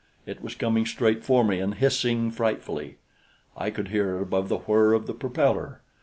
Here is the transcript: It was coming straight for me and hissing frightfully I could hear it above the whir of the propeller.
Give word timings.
It 0.25 0.41
was 0.41 0.55
coming 0.55 0.87
straight 0.87 1.23
for 1.23 1.43
me 1.43 1.59
and 1.59 1.75
hissing 1.75 2.31
frightfully 2.31 2.97
I 3.55 3.69
could 3.69 3.89
hear 3.89 4.17
it 4.17 4.23
above 4.23 4.49
the 4.49 4.57
whir 4.57 4.93
of 4.93 5.05
the 5.05 5.13
propeller. 5.13 5.81